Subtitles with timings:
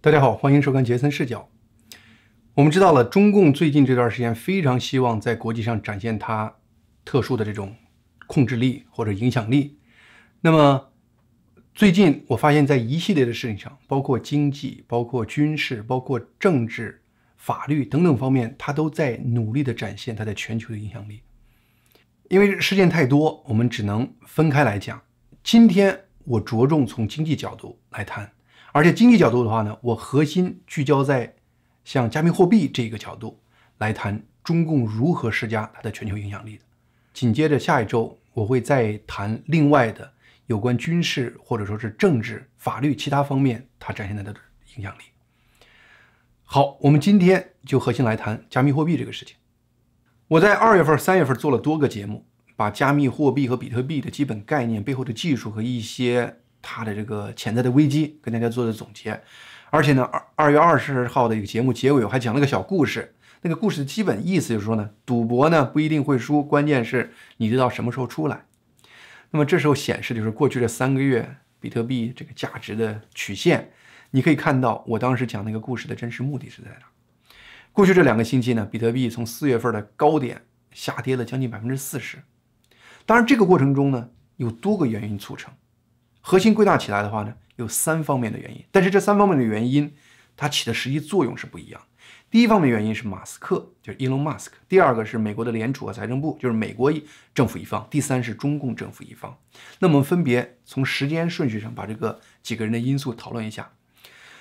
[0.00, 1.48] 大家好，欢迎收看杰森视角。
[2.54, 6.54] 我们知道了，中共最近这段时间非常希望在国际上展现它
[7.04, 7.74] 特殊的这种
[8.28, 9.80] 控制力或者影响力。
[10.42, 10.92] 那么
[11.74, 17.02] 最近我发现，在一系列的事情上，包括经济、包括军事、包括政治、
[17.36, 21.22] 法律等等方面，它都在努力的展现它在全球的影响力。
[22.28, 25.02] 因为事件太多，我们只能分开来讲。
[25.42, 28.30] 今天我着重从经济角度来谈。
[28.78, 31.34] 而且经济角度的话呢，我核心聚焦在
[31.84, 33.36] 像加密货币这个角度
[33.78, 36.62] 来谈中共如何施加它的全球影响力的。
[37.12, 40.08] 紧接着下一周我会再谈另外的
[40.46, 44.38] 有关军事或者说是政治、法律其他方面它展现的它的
[44.76, 45.02] 影响力。
[46.44, 49.36] 好，我们今天就核心来谈加密货币这个事情。
[50.28, 52.24] 我在二月份、三月份做了多个节目，
[52.54, 56.36] 把加密货币和比特币的基本概念、背后的技术和一些。
[56.70, 59.18] 它的这个潜在的危机，跟大家做的总结，
[59.70, 63.14] 而且呢，二二月二十号的一个节目结尾，我还讲了个小故事。
[63.40, 68.44] 那个故事的基本意思就是说呢，赌博呢不一定会输，关键是你知道什么时候出来。
[69.30, 73.70] 那么这时候显示就是过去这三个月比特币这个价值的曲线，
[74.10, 76.86] 你可以看到我当时讲那个故事的真实目的是在哪。
[77.72, 82.18] 过去这两个星期呢，比特币从四月份的高点下跌了将近百分之四十。
[83.06, 85.50] 当然，这个过程中呢，有多个原因促成。
[86.28, 89.94] 核心归纳起来的话呢，有三方面的原因，但是这三方面的原因，
[90.36, 91.80] 它起的实际作用是不一样。
[92.30, 96.92] 第一方面原因是马斯克，就是 Elon Musk；第二个是美国的联储和财政部，就是美国
[97.34, 99.34] 政府一方；第三是中共政府一方。
[99.78, 103.70] 那么分别从时间顺序上把这个几个人的因素讨论一下。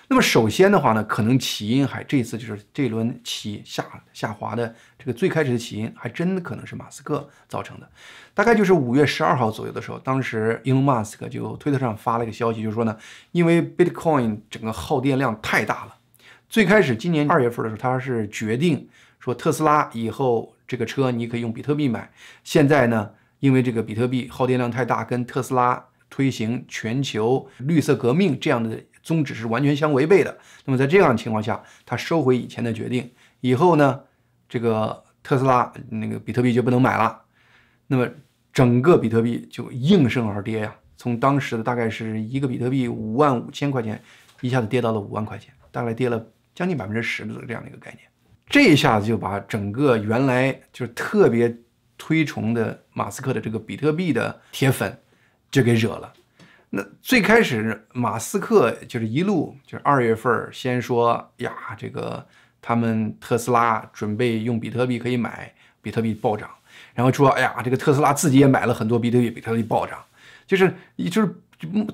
[0.09, 7.89] 那么首先的话呢，可能起因还这次就是这一轮起下下滑的这个最开始的起因，还真的可能是马斯克造成的。
[8.33, 12.97] 大概就是五月十二号左右的时候，当时 Elon Musk 就推特上发了一个消息，就是说呢，
[13.33, 15.95] 因为 Bitcoin 整个耗电量太大了。
[16.47, 18.88] 最开始今年二月份的时候，他是决定
[19.19, 22.09] 说特斯拉以后这个车你可以用比特币买。
[22.45, 23.11] 现在呢，
[23.42, 28.82] 因为这个比特币耗电量太大，跟特斯拉推行全球绿色革命这样的。
[29.08, 30.38] 宗旨是完全相违背的。
[30.66, 33.10] 那么在这样的情况下，他收回以前的决定，
[33.40, 34.02] 以后呢，
[34.50, 37.22] 这个特斯拉那个比特币就不能买了。
[37.88, 38.06] 那么
[38.52, 43.98] 整个比特币就应声而跌呀，从当时的大概是一个比特币五万五千块钱，
[44.42, 46.22] 一下子跌到了五万块钱，大概跌了
[46.54, 48.02] 将近百分之十的这样的一个概念。
[48.50, 51.56] 这一下子就把整个原来就是特别
[51.98, 55.00] 推崇的马斯克的这个比特币的铁粉
[55.50, 56.14] 就给惹了。
[56.70, 62.26] 那最开始，马斯克就是一路就是二月份先说呀，这个
[62.61, 66.50] 他们特斯拉准备用比特币可以买比特币暴涨，
[66.94, 69.98] 然后说哎呀，这个特斯拉自己也买了很多比特币，比特币暴涨，
[70.45, 71.33] 就是一就是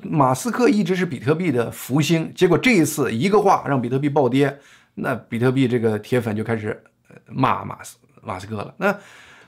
[0.01, 4.57] 马斯克一直是比特币的福星，结果这一次一个话让比特币暴跌，
[4.95, 6.83] 那比特币这个铁粉就开始
[7.27, 8.73] 骂马斯马斯克了。
[8.77, 8.97] 那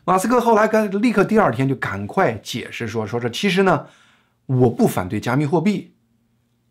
[0.03, 3.87] 马斯克后来跟立刻第二天就赶快解释说，说是其实呢。
[4.45, 5.93] 我不反对加密货币，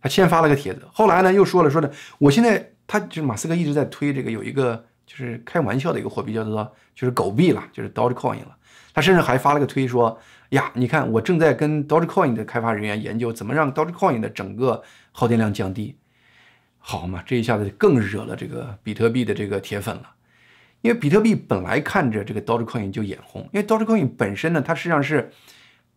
[0.01, 8.57] 他先发了个帖子，后来呢又说了说的，我现在他就是马斯克一直在推这个有一个就是开玩笑的一个货币叫做就是狗币了，就是 Dogecoin 了。
[8.93, 10.17] 他甚至还发了个推说
[10.51, 14.81] 呀，你看我正在跟 Dogecoin 的开发人员研究怎么让 Dogecoin 的整个
[15.11, 15.97] 耗电量降低，
[16.79, 20.11] 好嘛，这一下子更惹了这个比特币的这个铁粉了，
[20.83, 25.33] 因为比特币本来看着这个 Dogecoin 就眼红，因为 Dogecoin 本身呢，它实际上是。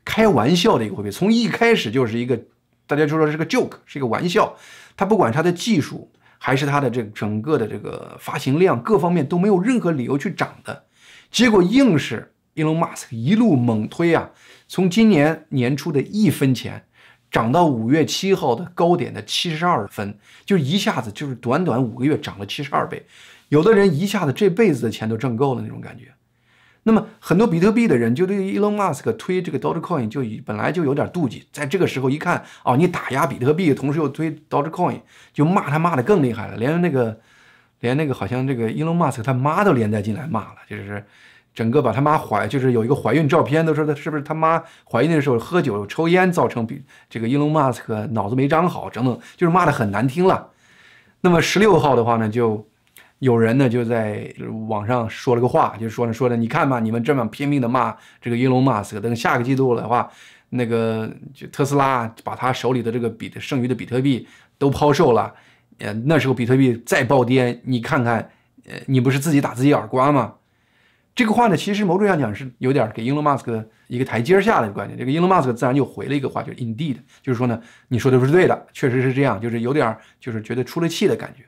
[0.08, 2.40] 开玩笑的一个货币，从一开始就是一个，
[2.88, 4.56] 大家就说是个 joke，是一个玩笑。
[4.96, 10.86] 它不管它的技术，还是它的这整个的这个发行量，各方面都没有任何理由去涨的。
[11.30, 14.30] 结果硬是 Elon Musk 一路猛推啊，
[14.70, 16.86] 从今年年初的一分钱，
[17.30, 23.06] 涨到五月七号的高点的七十二分，就一下子就是短短五个月涨了七十二倍。
[23.50, 26.06] 有的人一下子这辈子的钱都挣够了那种感觉。
[26.88, 35.02] 那么很多比特币的人就对 Elon Musk 推这个 Dogecoin 就本来就有点妒忌，在这个时候一看，哦，你打压比特币，同时又推 Dogecoin，
[35.34, 37.20] 就骂他骂的更厉害了，连那个
[37.82, 41.06] 连那个好像这个 Elon Musk 他妈都连带进来骂了，就是
[41.54, 50.52] 整个把他妈怀，就是有一个怀孕照片，都说他是不是他妈怀孕的时候喝酒抽烟造成比这个 Elon Musk 脑子没长好，等等，就是骂的很难听了。
[51.20, 52.66] 那么十六号的话呢，就。
[53.20, 54.32] 有人呢就在
[54.68, 60.10] 网上说了个话，就说呢说呢，你看吧，你们这么拼命的骂这个伊隆马斯克，等下个季度的话，
[60.50, 64.28] 那个就特斯拉把他手里的这个比剩余的比特币
[64.58, 65.34] 都抛售了，
[65.80, 68.30] 呃，那时候比特币再暴跌，你看看，
[68.68, 70.36] 呃，你不是自己打自己耳光吗？
[71.16, 74.96] 这个话呢，其实某种意义上讲是有点给 Elon Musk 的一个台阶下的观点。
[74.96, 81.44] 这个 Elon Musk 自然就回了一个话，就是 Indeed，就是说呢，你说的不是对的，确实是这样，就是有点就是觉得出了气的感觉。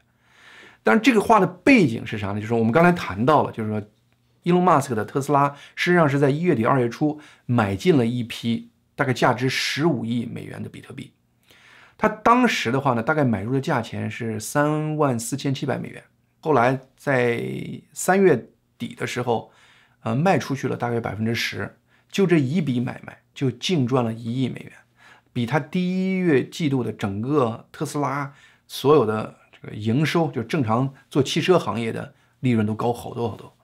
[0.84, 2.40] 但是这个话的背景是啥呢？
[2.42, 3.82] 就是我们刚才谈到了，就是说
[4.44, 11.14] 伊隆·马斯克的特斯拉实际上是在一月底二月初买进了一批大概价值十五亿美元的比特币。
[11.98, 16.04] 他当时的话呢，大概买入的价钱是三万四千七百美元。
[16.40, 17.44] 后来在
[17.94, 19.52] 三月底的时候。
[20.02, 21.76] 呃，卖出去了大约百分之十，
[22.10, 24.72] 就这一笔买卖就净赚了一亿美元，
[25.34, 28.34] 比他第一月季度的整个特斯拉
[28.66, 29.36] 所有的
[29.72, 33.56] 营收，就正常做汽车行业的利润都高好多好多。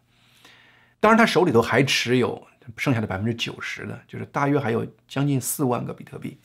[1.00, 2.48] 当然，他手里头还持有
[2.78, 6.40] 剩下的百分之九十的，就是大约还有将近四万个比特币。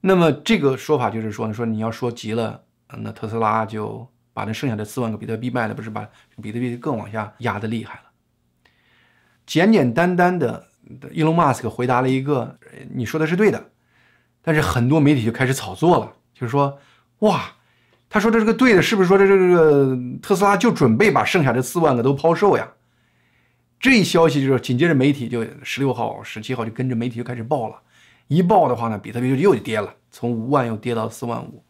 [0.00, 2.62] 那么这个说法就是说呢，说你要说急了，
[2.98, 6.08] 那特斯拉就把那剩下的四万个比特币卖了，不是把
[6.40, 8.10] 比特币更往下压的厉害了。
[9.44, 10.68] 简简单单的
[11.10, 12.58] ，Elon Musk 回答了一个
[12.94, 13.70] ：“你说的是对的。”
[14.42, 16.78] 但是很多媒体就开始炒作了，就是说
[17.20, 17.56] ：“哇，
[18.12, 22.68] 他说的这个对的，是不是说这这个特斯拉就准备把剩下的四万个都抛售呀？”
[23.80, 27.76] 这一消息就是紧接着媒体就十六号、十七号就跟着媒体就开始报了，
[28.28, 31.64] 一报的话呢，比特币就又跌了，从五万又跌到四万五。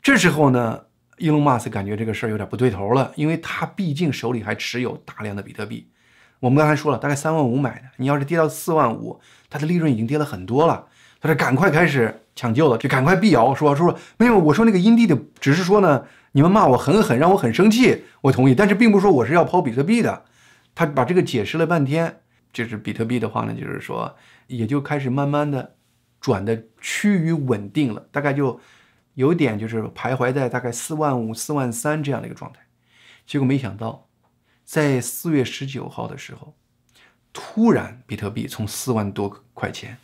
[0.00, 0.80] 这时候呢
[1.18, 5.90] ，Elon Musk 感觉这个事儿有点不对头了，因为他毕竟手里还持有大量的比特币。
[6.38, 9.20] 我们刚才说了，大概三万五买的，你要是跌到四万五，
[9.50, 10.86] 它的利润已经跌了很多了。
[11.20, 20.24] 他说赶快开始抢救了，就赶快辟谣，说说说没有，我说那个阴蒂的，只是说呢，你们骂我很狠，让我很生气，我同意，但是并不是说我是要抛比特币的。
[20.74, 22.20] 他把这个解释了半天，
[22.52, 25.76] 就是比特币的话呢，就是说也就开始慢慢的
[26.20, 28.58] 转的趋于稳定了，大概就
[29.14, 32.60] 有点就是徘徊在大概四万五、四万三这样的一个状态。
[33.26, 34.06] 结果没想到。
[34.62, 36.54] 在四月十九号的时候，
[37.32, 39.98] 突然比特币从四万多块钱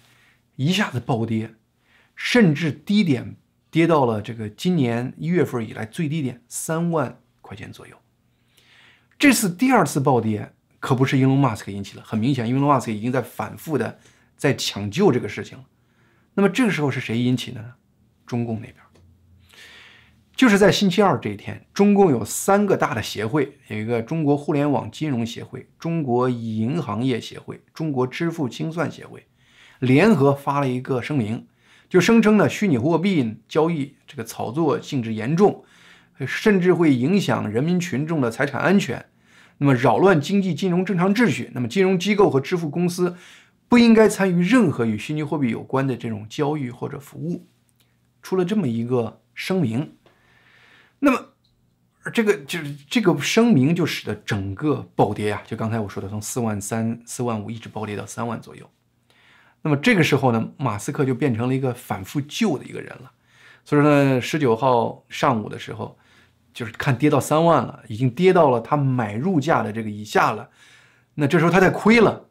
[0.56, 1.54] 一下子暴跌，
[2.14, 3.36] 甚至低点
[3.70, 7.96] 跌到了这个今年一月份以来最低点三万块钱左右。
[9.18, 13.98] 这次第二次暴跌可不是 Elon Musk 引起的，很明显，Elon Musk 已经在反复的
[14.36, 15.64] 在抢救这个事情了。
[16.34, 17.74] 那么这个时候是谁引起的呢？
[18.26, 18.76] 中共那边。
[20.34, 29.26] 就是在星期二这一天，中共有三个大的协会，有一个中国互联网金融协会、中国银行业协会、中国支付清算协会，
[29.78, 31.46] 联合发了一个声明，
[31.88, 35.64] 就声称呢，虚拟货币交易这个炒作性质严重，
[36.26, 39.06] 甚至会影响人民群众的财产安全，
[39.58, 41.50] 那么扰乱经济金融正常秩序。
[41.54, 43.16] 那么金融机构和支付公司
[43.68, 47.46] 不应该参与任何与虚拟货币有关的这种交易或者服务。
[48.22, 49.94] 出了这么一个声明。
[50.98, 51.26] 那么，
[52.12, 58.68] 这个就是这个声明就使得整个暴跌呀，就刚才我说的，从四万三、四万五一直暴跌到三万左右。
[59.66, 63.10] 那么这个时候呢，马斯克就变成了一个反复救的一个人了。
[63.64, 65.98] 所以说呢，十九号上午的时候，
[66.54, 70.48] 就是看跌到三万了，已经跌到了他买入价的这个以下了。
[71.14, 72.28] 那这时候他在亏了，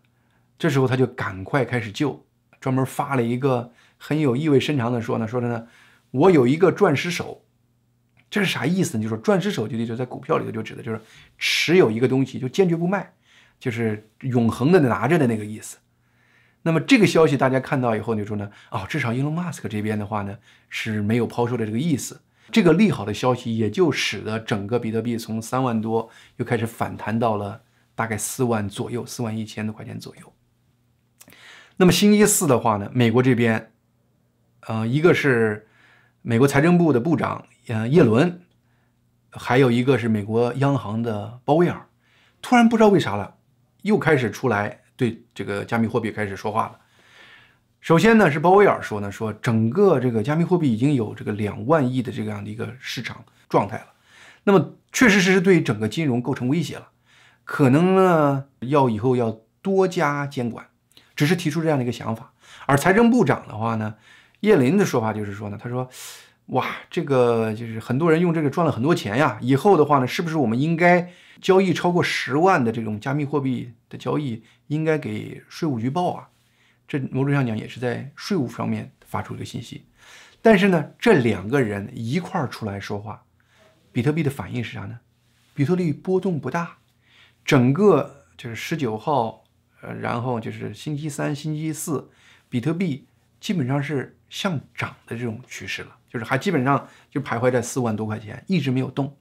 [0.58, 2.26] 这时候他就赶快开始救，
[2.62, 5.68] 专门发了一个很有意味深长的说呢，说的呢，
[6.12, 7.44] 我有一个钻石手。
[8.30, 9.04] 这是啥意思呢？
[9.04, 11.02] 就是说，钻石手就就在股票里头就指的就是
[11.38, 13.12] 持有一个东西就坚决不卖，
[13.60, 15.78] 就是永恒的拿着的那个意思。
[16.68, 20.36] 那么这个消息大家看到以后，就说呢，哦，至少 Elon Musk 这边的话呢
[20.68, 22.22] 是没有抛售的这个意思。
[22.52, 27.62] 这个利好的消息也就使得整个比特币从三万多又开始反弹到了
[27.94, 30.34] 大概四万左右，四万一千多块钱左右。
[31.78, 33.72] 那么星期四的话呢，美国这边，
[34.62, 35.68] 呃，一个是
[36.24, 37.46] 美国财政部的部长。
[37.68, 38.42] 呃，耶伦，
[39.32, 41.88] 还有一个是美国央行的鲍威尔，
[42.42, 43.36] 突然不知道为啥了，
[43.84, 46.80] 又开始出来对这个加密货币开始说话了。
[47.82, 53.88] 首先呢，是鲍威尔说呢，说整个这个加密货币已经有这个两万亿的这样的一个市场状态了，
[54.44, 56.90] 那么确实是对整个金融构成威胁了，
[57.44, 60.68] 可能呢要以后要多加监管，
[61.16, 62.34] 只是提出这样的一个想法。
[62.66, 63.96] 而财政部长的话呢，
[64.40, 65.90] 叶林的说法就是说呢，他说。
[66.48, 69.40] 哇，这个就是很多人用这个赚了很多钱呀。
[69.42, 71.12] 以后的话呢，是不是我们应该
[71.42, 76.30] 交易超过十万的这种加密货币的交易，应该给税务局报啊？
[76.88, 79.86] 这某种上讲也是在税务方面发出一个信息。
[80.42, 83.24] 但是呢，这两个人一块儿出来说话，
[83.92, 85.00] 比特币的反应是啥呢？
[85.56, 86.78] 比特币波动不大，
[87.44, 89.46] 整个就是十九号，
[89.82, 92.12] 呃，然后就是星期三、星期四，
[92.48, 93.08] 比特币
[93.40, 95.96] 基本上是向涨的这种趋势了。
[96.10, 99.18] 就是还基本上就徘徊在四万多块钱，一直没有动。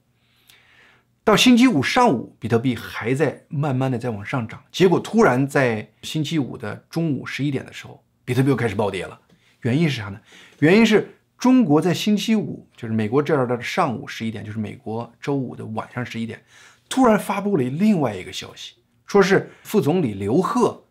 [1.25, 9.19] 到星期五上午，比特币还在慢慢的在往上涨，结果突然在星期五的中午十一点的时候，比特币又开始暴跌了。
[9.61, 10.21] 原因是啥呢？
[10.59, 16.41] 原因是中国在星期五，就是美国这儿的上午十一点，就是美国周五的晚上十一点，
[16.87, 20.84] 突然发布了另外一个消息，说是副总理刘鹤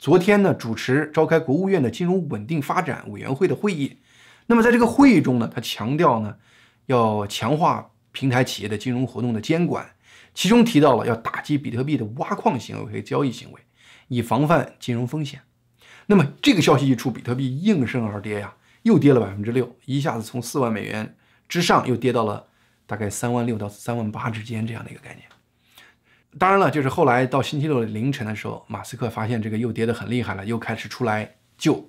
[0.00, 3.98] 昨天呢主持召开国务院的金融稳定发展委员会的会议。
[4.46, 6.36] 那么在这个会议中呢，他强调呢，
[6.86, 9.90] 要强化平台企业的金融活动的监管，
[10.32, 13.60] 其中提到了要打击比特币的挖矿行为和交易行为，
[14.08, 15.42] 以防范金融风险。
[16.06, 18.54] 那么这个消息一出，比特币应声而跌呀，
[18.84, 21.14] 又跌了百分之六，一下子从四万美元
[21.46, 22.46] 之上又跌到了
[22.86, 25.26] 大概三万六到三万八之间这样的一个概念。
[26.38, 31.88] 当然了，就是后来到星期六的凌晨的时候，马斯克发现这个又跌得很厉害了，又开始出来救，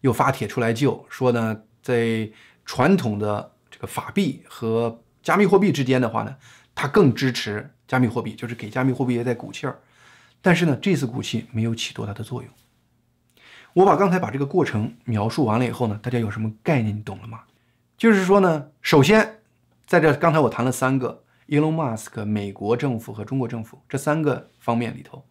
[0.00, 1.62] 又发帖出来救，说呢。
[1.82, 2.30] 在
[2.64, 6.36] 传统的这个法币和加密货币之间的话呢，
[6.76, 9.80] 它更支持加密货币，就是给加密货币也在鼓气儿。
[10.40, 12.48] 但是呢，这次鼓气没有起多大的作用。
[13.72, 16.96] 我把刚才把这个过程描述完了以后呢，大家有什么概念？
[16.96, 17.40] 你懂了吗？
[17.98, 19.40] 就是说呢，首先
[19.84, 25.24] 在这刚才我谈了三个，Elon Musk、美国政府和中国政府这三个方面里头，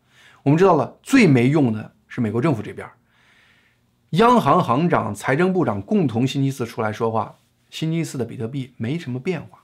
[0.43, 2.89] 我们知道了最没用的是美国政府这边。
[4.11, 7.35] 央行行长、财政部长共同星期四出来说话，
[7.69, 9.63] 星期四的比特币没什么变化。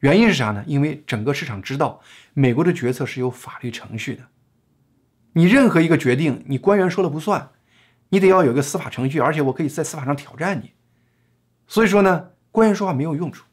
[0.00, 0.64] 原因是啥呢？
[0.66, 2.00] 因为整个市场知道，
[2.34, 4.24] 美国的决策是有法律程序的。
[5.32, 7.50] 你任何一个决定，你官员说了不算，
[8.08, 10.72] 你得要有一个司法程序，而且我可以在司法上挑战你。
[11.66, 13.44] 所以说呢，官员说话没有用处。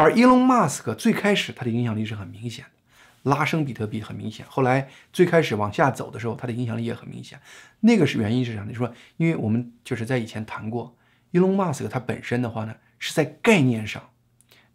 [0.00, 3.30] 而伊隆马斯克最开始他的影响力是很明显的。
[3.30, 7.38] 拉升比特币很明显，后来最开始往下走的时候，它的影响力也很明显。
[7.80, 8.64] 那个是原因是啥？
[8.66, 10.96] 你说，因为我们就是在以前谈过，
[11.32, 14.02] 伊隆马斯克他本身的话呢，是在概念上，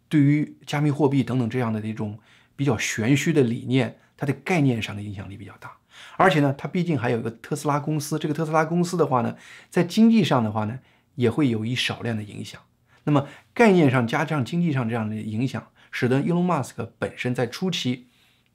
[0.08, 2.20] 对于加密货币等等这样的一种
[2.54, 5.72] 比较玄虚的理念，它的概念上的影响力比较大。
[6.16, 9.34] 而且呢，它毕竟还有一个特斯拉公司，这个特斯拉公司的话呢，
[9.70, 10.78] 在经济上的话呢，
[11.16, 12.60] 也会有一少量的影响。
[13.06, 18.08] 那么概念上加上经济上这样的影响，使得伊隆马斯克本身在初期。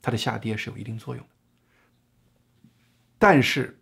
[0.04, 1.30] 它的下跌是有一定作用的，
[3.20, 3.80] 但是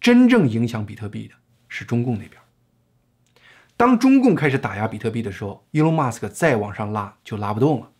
[0.00, 1.34] 真正影响比特币的
[1.68, 2.40] 是中共那边。
[3.76, 7.92] 当中共开始打压比特币的时候，伊隆马斯克再往上拉就拉不动了。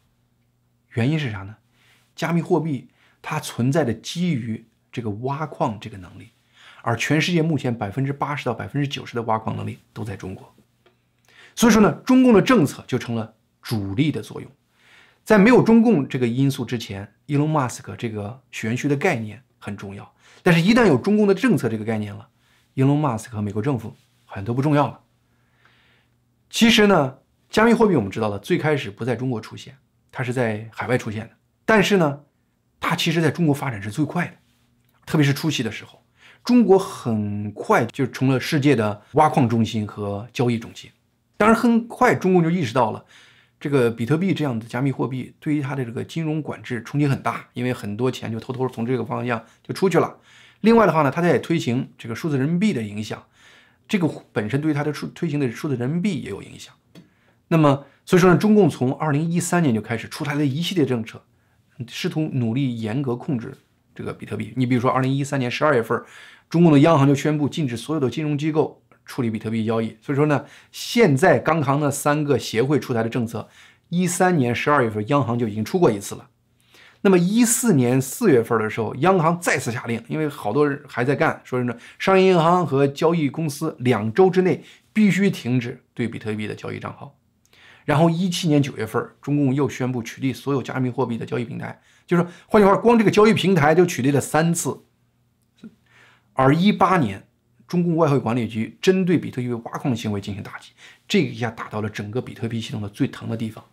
[0.94, 1.58] 原因是啥呢？
[2.16, 2.88] 加密货币
[3.20, 6.30] 它存在的基于这个挖矿这个能力，
[6.80, 10.56] 而全世界目前百分之八十到百分之九十的挖矿能力都在中国，
[11.54, 14.50] 所以说呢，中共的政策就成了主力的作用。
[15.24, 20.10] 在没有中共这个因素之前，伊隆马斯克这个玄虚的概念很重要。
[20.42, 22.26] 但是，一旦有中共的政策这个概念了，
[22.74, 24.98] 伊隆马斯克和美国政府好像都不重要了。
[26.48, 27.18] 其实呢，
[27.50, 29.76] 加密货币我们知道了，最开始不在中国出现，
[30.10, 31.36] 它是在海外出现的。
[31.64, 32.20] 但是呢，
[32.80, 34.32] 它其实在中国发展是最快的，
[35.04, 36.02] 特别是初期的时候，
[36.42, 40.90] 中国很快就成了世界的挖矿中心和交易中心。
[41.40, 43.02] 当然，很快中共就意识到了。
[43.58, 50.18] 这个比特币这样的加密货币对于它的这个金融管制冲击很大，因为很多钱就偷偷从这个方向就出去了。
[50.60, 53.24] 另外的话呢，它在推行这个数字人民币的影响，
[53.88, 56.74] 这个本身对于它的数推行的数字人民币也有影响。
[57.48, 61.22] 那么，所以说呢，中共从二零一三年就开始出台了一系列政策，
[61.88, 63.56] 试图努力严格控制
[63.94, 64.52] 这个比特币。
[64.56, 66.02] 你比如说，二零一三年十二月份，
[66.50, 68.82] 中共的央行就宣布禁止所有的金融机构。
[69.04, 73.48] 处理比特币交易，所以说呢，现在刚刚那三个协会出台的政策，
[73.88, 76.28] 一三年十二月份央行就已经出过一次了。
[77.00, 87.16] 那么一四年四月份的时候，央行再次下令，因为好多人还在干，说是呢，商业银行和交易公司两周之内必须停止对比特币的交易账号。
[87.86, 94.84] 然后一七年九月份，中共又宣布取缔所有加密货币的交易平台，就是换句话，光这个交易平台就取缔了三次。
[96.34, 97.26] 而一八年。
[97.70, 100.72] 中共外汇管理局针对比特币挖矿行为进行打击，
[101.06, 103.64] 这一下打到了整个比特币系统的最疼的地方。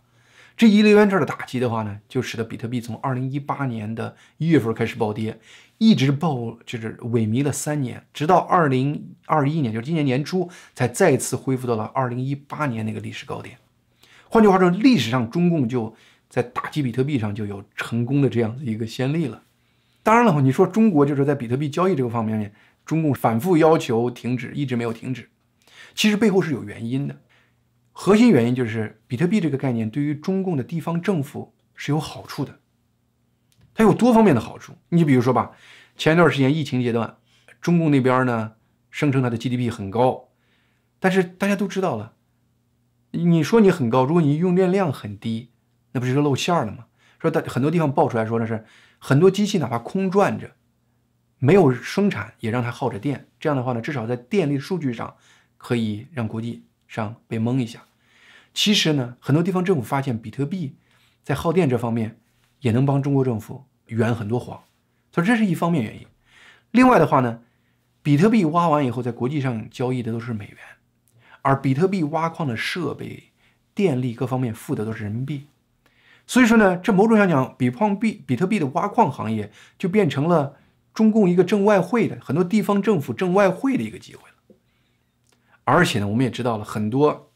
[0.55, 5.39] 这一连串的打击的话呢，就使得比特币从二零一八年的一月份开始暴跌，
[5.79, 13.57] 一直暴就是萎靡了三年，直到二零二一年，就是今年年初才再次恢复到了二零一八年那个历史高点。
[14.29, 15.95] 换句话说，历史上中共就
[16.29, 19.41] 在打击比特币上就有成功的这样的一个先例了。
[20.03, 22.47] 当然了，你说中国就是在比特币交易这个方面呢？
[22.87, 25.29] 中共反复要求停止，一直没有停止。
[25.93, 27.21] 其实背后是有原因的，
[27.91, 32.59] 核心原因就是比特币这个概念对于中共的地方政府是有好处的。
[33.73, 34.73] 它有多方面的好处。
[34.89, 35.51] 你比如说吧，
[35.97, 37.17] 前一段时间疫情阶段，
[37.59, 38.53] 中共那边呢
[38.89, 40.29] 声称它的 GDP 很高，
[40.99, 42.13] 但是大家都知道了，
[43.11, 45.51] 你说你很高，如果你用电量很低，
[45.91, 46.85] 那不是就露馅了吗？
[47.19, 48.65] 说在很多地方爆出来说的是，
[48.99, 50.51] 很多机器哪怕空转着，
[51.39, 53.27] 没有生产也让它耗着电。
[53.39, 55.15] 这样的话呢，至少在电力数据上
[55.57, 57.83] 可以让国际上被蒙一下。
[58.53, 60.75] 其实呢，很多地方政府发现比特币
[61.23, 62.19] 在耗电这方面
[62.61, 64.63] 也能帮中国政府圆很多谎，
[65.11, 66.07] 所以这是一方面原因。
[66.71, 67.39] 另外的话呢，
[68.01, 70.57] 比特币挖完以后在国际上交易的都是美元，
[71.43, 73.31] 而比特币挖矿的设备、
[73.75, 75.45] 电力各方面付的都是人民币。
[76.25, 80.55] 所以说呢，这某种上讲，比矿币、比特币的挖矿行业就变成了
[80.97, 84.57] 中共一个挣外汇的、很多地方政府挣外汇的一个机会了。
[85.63, 87.31] 而且呢，我们也知道了很多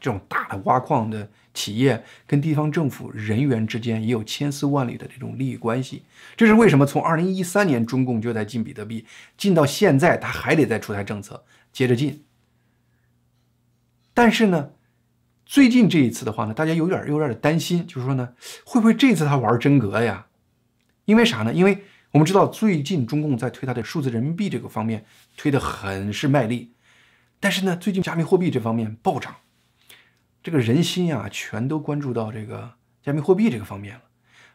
[0.00, 6.02] 这种大的挖矿的企业跟地方政府人员之间也有千丝万缕的这种利益关系。
[6.36, 6.84] 这是为什么？
[6.84, 9.06] 从二零一三年中共就在禁比特币，
[9.36, 12.24] 禁到现在，他还得再出台政策接着禁。
[14.12, 14.70] 但是呢？
[15.46, 18.30] 最近这一次的话呢，大家有点儿有点的担心，就是说呢，
[18.64, 20.26] 会不会这次他玩真格呀？
[21.04, 21.54] 因为啥呢？
[21.54, 25.04] 因为我们知道最近中共在推他的数字人民币这个方面
[25.36, 26.72] 推得很是卖力，
[27.40, 29.34] 但是呢，最近加密货币这方面暴涨，
[30.40, 34.02] 这个人心啊全都关注到这个加密货币这个方面了，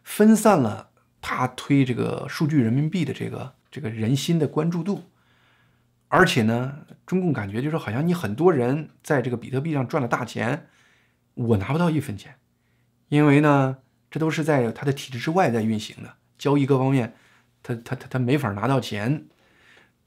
[0.06, 5.04] 分散了他推这个数据人民币的这个这个人心的关注度。
[6.08, 10.68] 而且呢，中共感觉就是好像你很多人在这个比特币上赚了大钱。
[11.34, 12.36] 我拿不到一分钱，
[13.10, 17.16] 因为呢，这都是在他的体制之外在运行的交易各方面，
[17.63, 19.25] 他他他他没法拿到钱，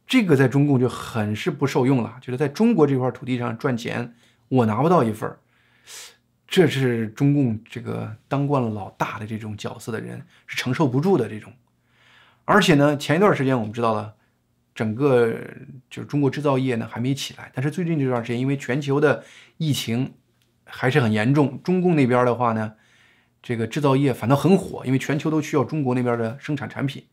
[0.06, 2.18] 这个在中共就很是不受用了。
[2.20, 4.14] 就是在中国这块土地上赚钱，
[4.48, 5.30] 我拿不到一份
[6.46, 11.52] 这是中共这个当惯了老大的这种角色的人是承受不住的这种。
[12.44, 14.14] 而且呢，前一段时间我们知道了，
[14.74, 15.32] 整个
[15.88, 19.24] 就是中国制造业呢还没起来，但是最近这段时间因为全球的
[19.58, 20.12] 疫情。
[20.74, 21.60] 还是很严重。
[21.62, 22.72] 中共那边的话呢，
[23.42, 27.04] 这个制造业反倒很火，因为全球都需要中国那边的生产产品。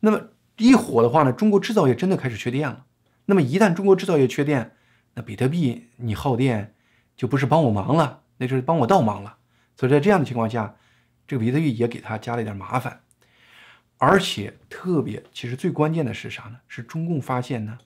[0.00, 2.86] 那么一火的话呢，中国制造业真的开始缺电了。
[3.26, 4.76] 那么一旦中国制造业缺电，
[5.14, 6.74] 那比特币你耗电
[7.16, 9.38] 就不是帮我忙了，那就是帮我倒忙了。
[9.76, 10.76] 所以在这样的情况下，
[11.26, 13.00] 这个比特币也给他加了一点麻烦。
[13.98, 16.58] 而且特别，其实最关键的是啥呢？
[16.68, 17.78] 是中共发现呢，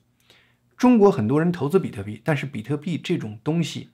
[0.77, 3.89] 中国很多人投资比特币，但是比特币这种东西。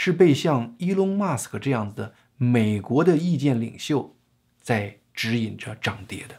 [0.00, 4.14] 是被像伊隆马斯克这样子的美国的意见领袖
[4.60, 6.36] 在指引着涨跌的。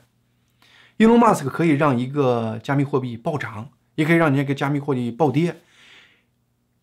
[0.99, 5.55] 伊隆马斯克可以让一个加密货币暴涨，也可以让你那个加密货币暴跌。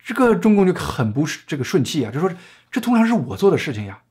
[0.02, 2.32] 这个中共就很不是这个顺气啊，就说
[2.70, 4.02] 这通常是我做的事情呀。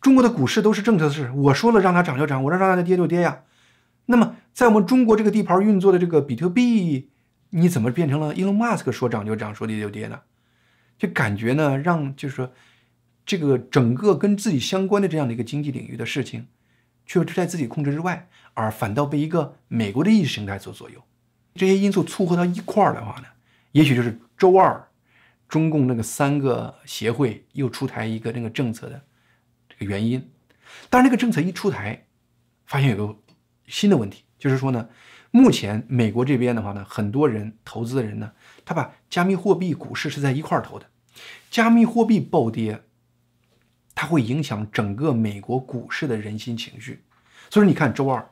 [0.00, 3.40] 中国的股市都是政策的事，我说了让它涨就涨，我说让它跌就跌呀。
[4.04, 7.10] 那么在我们中国这个地盘运作的这个比特币，
[7.50, 10.20] 你怎么变成了伊隆马斯克说涨就涨，说跌就跌呢？
[10.96, 12.52] 就感觉呢，让就是说，
[13.24, 16.46] 这个整个跟自己相关的这样的一个经济领域的事情，
[17.04, 21.02] 却是在自己控制之外，而反倒被一个美国的意识形态所左右。
[21.54, 23.26] 这些因素凑合到一块儿的话呢，
[23.72, 24.88] 也许就是周二，
[25.46, 29.02] 中共那个三个协会又出台一个那个政策的
[29.68, 30.30] 这个原因。
[30.90, 32.06] 但是那个政策一出台，
[32.64, 33.16] 发现有个
[33.66, 34.88] 新的问题，就是说呢，
[35.30, 38.32] 目前美国这边的话呢，很多人投资的人呢。
[38.64, 40.86] 他把加密货币、股市是在一块儿投的，
[41.50, 42.82] 加密货币暴跌，
[43.94, 47.04] 它会影响整个美国股市的人心情绪。
[47.48, 48.28] 所以说，你看周二，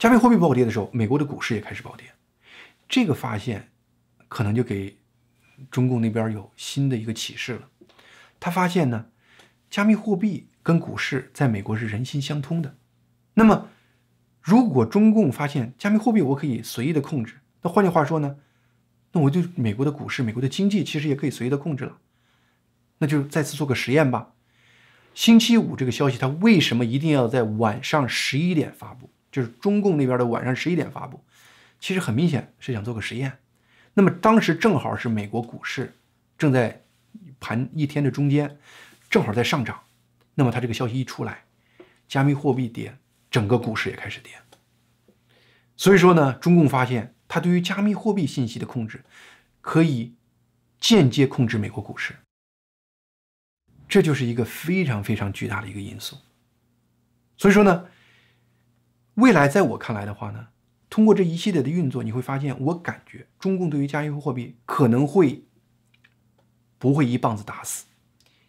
[0.00, 2.06] 加密货币暴跌的时候，美国的股市也开始暴跌。
[2.88, 3.68] 这个发现
[4.28, 4.96] 可能就给
[5.70, 7.68] 中共那边有新的一个启示了。
[8.40, 9.04] 他发现呢，
[9.68, 12.78] 加密货币跟股市在美国是人心相通的。
[13.34, 13.68] 那么，
[14.40, 18.36] 如果中共发现加密货币我可以随意的控制，那换句话说呢？
[19.12, 21.98] 那我对美国的股市、美国的经济其实也可以随意的控制了，
[22.96, 24.32] 那就再次做个实验吧。
[25.12, 29.10] 星期五这个消息，它为什么一定要在晚上十一点发布？
[29.30, 31.24] 就是中共那边的晚上十一点发布，
[31.78, 33.38] 其实很明显是想做个实验。
[33.94, 35.94] 那么当时正好是美国股市
[36.36, 36.82] 正在
[37.38, 38.58] 盘一天的中间，
[39.08, 39.80] 正好在上涨。
[40.34, 41.44] 那么它这个消息一出来，
[42.08, 42.96] 加密货币跌，
[43.30, 44.32] 整个股市也开始跌。
[45.76, 47.14] 所以说呢，中共发现。
[47.32, 49.04] 它对于加密货币信息的控制，
[49.60, 50.16] 可以
[50.80, 52.16] 间接控制美国股市，
[53.88, 56.16] 这就是一个非常非常巨大的一个因素。
[57.36, 57.86] 所以说呢，
[59.20, 60.48] 未来在我看来的话呢，
[60.88, 65.44] 通过这一系列的运作，你会发现，我感觉中共对于加密货币可能会
[66.78, 67.84] 不会一棒子打死。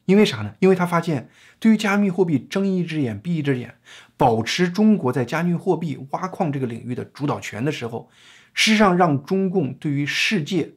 [0.05, 0.55] 因为啥呢？
[0.59, 1.29] 因为他发现，
[1.59, 3.75] 对于加密货币睁一只眼闭一只眼，
[4.17, 8.09] 保持中国在加密货币挖矿这个领域的主导权的时候。
[8.53, 10.73] 事实上，让中共对于世界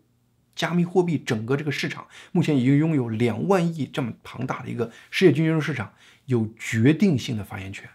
[0.55, 5.93] 加密货币整个这个市场目前已经拥有两万亿这么庞大的一个世界金融市场，
[6.27, 7.89] 有决定性的发言权。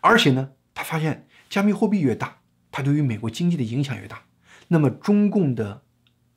[0.00, 2.38] 而且呢，他发现加密货币越大，
[2.70, 4.22] 它对于美国经济的影响越大，
[4.68, 5.82] 那么中共的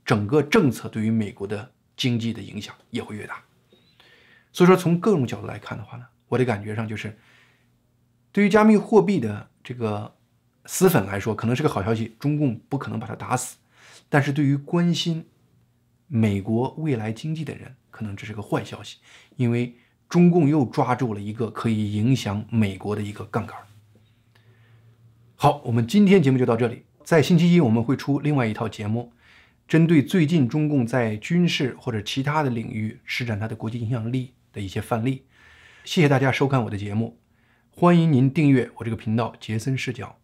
[0.05, 3.43] 整个政策对于美国的经济的影响也会越大。
[4.53, 7.19] 所以说，从各种角度来看的话呢，我的感觉上就是，
[8.31, 10.15] 对于加密货币的这个
[10.65, 13.57] 死粉来说，可能是个好消息，中共不可能把它打死；
[14.07, 15.27] 但是对于关心
[16.07, 18.99] 美国未来经济的人，可能这是个坏消息，
[19.35, 19.75] 因为
[20.07, 23.57] 中共又抓住了一个可以影响美国的一个杠杆。
[25.41, 29.13] 好，我们今天节目就到这里，在星期一我们会出另外一套节目。
[29.69, 35.23] 针对最近中共在军事或者其他的领域施展它的国际影响力的一些范例，
[35.85, 37.17] 谢谢大家收看我的节目，
[37.69, 40.18] 欢迎您订阅我这个频道杰森视角。